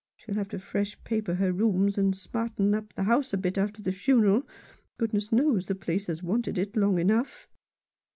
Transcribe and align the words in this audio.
She'll 0.15 0.33
have 0.33 0.49
to 0.49 0.57
fresh 0.57 0.97
paper 1.03 1.35
her 1.35 1.53
rooms, 1.53 1.95
and 1.95 2.15
smarten 2.17 2.73
up 2.73 2.91
the 2.95 3.03
house 3.03 3.33
a 3.33 3.37
bit 3.37 3.55
after 3.59 3.83
the 3.83 3.91
funeral. 3.91 4.47
Goodness 4.97 5.31
knows, 5.31 5.67
the 5.67 5.75
place 5.75 6.07
has 6.07 6.23
wanted 6.23 6.57
it 6.57 6.75
long 6.75 6.97
enough." 6.97 7.47